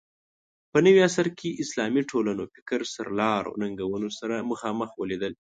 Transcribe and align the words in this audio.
په 0.71 0.77
نوي 0.85 0.99
عصر 1.09 1.27
کې 1.39 1.57
اسلامي 1.63 2.03
ټولنو 2.11 2.43
فکر 2.53 2.79
سرلارو 2.93 3.57
ننګونو 3.61 4.09
سره 4.19 4.47
مخامخ 4.51 4.89
ولیدل 5.01 5.33